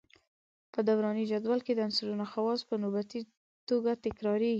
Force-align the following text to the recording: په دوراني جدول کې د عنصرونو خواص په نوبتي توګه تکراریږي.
په 0.73 0.79
دوراني 0.87 1.23
جدول 1.31 1.59
کې 1.65 1.73
د 1.75 1.79
عنصرونو 1.87 2.25
خواص 2.31 2.59
په 2.69 2.75
نوبتي 2.83 3.19
توګه 3.69 3.91
تکراریږي. 4.05 4.49